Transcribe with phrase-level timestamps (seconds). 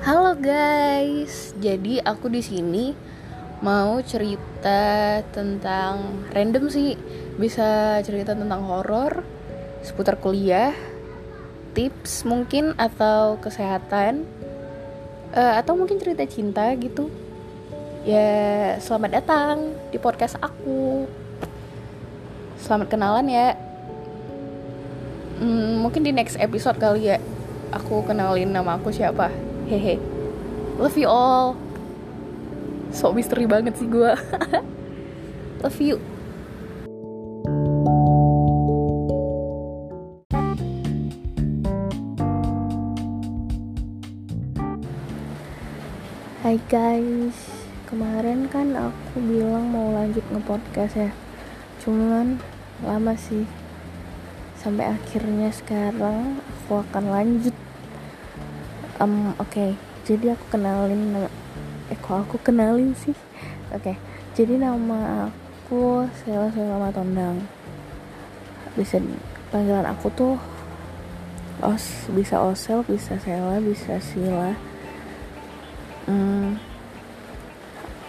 [0.00, 2.96] Halo guys, jadi aku di sini
[3.60, 6.96] mau cerita tentang random sih,
[7.36, 9.20] bisa cerita tentang horor,
[9.84, 10.72] seputar kuliah,
[11.76, 14.24] tips mungkin atau kesehatan,
[15.36, 17.12] uh, atau mungkin cerita cinta gitu.
[18.08, 21.04] Ya, selamat datang di podcast aku.
[22.56, 23.52] Selamat kenalan ya.
[25.44, 27.20] Hmm, mungkin di next episode kali ya
[27.68, 30.02] aku kenalin nama aku siapa hehe.
[30.82, 31.54] Love you all.
[32.90, 34.10] So misteri banget sih gue
[35.62, 36.02] love you.
[46.42, 47.38] Hai guys,
[47.86, 51.10] kemarin kan aku bilang mau lanjut nge-podcast ya.
[51.78, 52.42] Cuman
[52.82, 53.46] lama sih.
[54.58, 57.54] Sampai akhirnya sekarang aku akan lanjut
[59.00, 59.48] um, oke.
[59.50, 59.70] Okay.
[60.04, 61.26] jadi aku kenalin
[61.90, 63.16] eh kok aku kenalin sih?
[63.72, 63.94] Oke.
[63.94, 63.96] Okay.
[64.36, 65.32] jadi nama
[65.70, 67.42] aku Sela Sela Tondang
[68.78, 69.02] bisa
[69.50, 70.34] panggilan aku tuh
[71.60, 74.54] os bisa osel bisa Sela bisa Sila.
[76.08, 76.56] Hmm,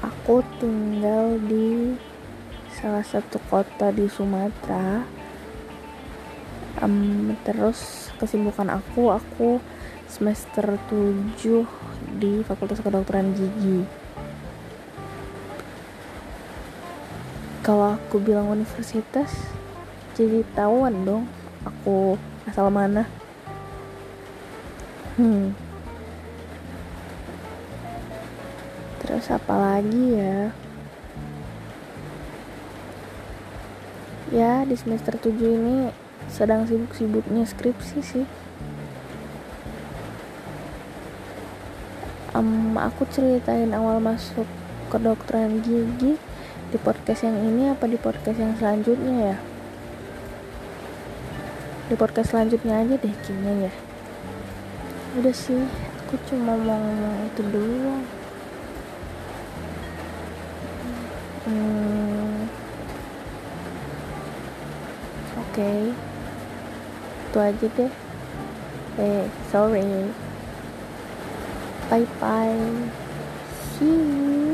[0.00, 1.94] aku tinggal di
[2.74, 5.04] salah satu kota di Sumatera.
[6.82, 9.62] Um, terus kesibukan aku aku
[10.08, 11.64] semester 7
[12.20, 13.84] di Fakultas Kedokteran Gigi.
[17.64, 19.32] Kalau aku bilang universitas,
[20.12, 21.24] jadi tahuan dong
[21.64, 23.08] aku asal mana.
[25.16, 25.56] Hmm.
[29.00, 30.52] Terus apa lagi ya?
[34.34, 35.94] Ya, di semester 7 ini
[36.26, 38.26] sedang sibuk-sibuknya skripsi sih.
[42.44, 46.20] Um, aku ceritain awal masuk ke kedokteran gigi
[46.68, 49.36] di podcast yang ini apa di podcast yang selanjutnya ya?
[51.88, 53.72] Di podcast selanjutnya aja deh kayaknya ya.
[55.16, 55.64] Udah sih
[56.04, 57.94] aku cuma mau ngomong itu dulu
[61.48, 62.36] hmm,
[65.40, 65.52] oke.
[65.54, 65.80] Okay.
[67.24, 67.92] itu aja deh.
[68.94, 69.82] Eh sorry
[71.94, 72.90] Bye bye.
[73.78, 74.53] See you.